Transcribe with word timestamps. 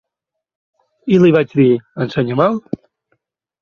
I 1.13 1.21
li 1.25 1.31
vaig 1.37 1.55
dir: 1.61 1.69
Ensenya-me’l. 2.07 2.63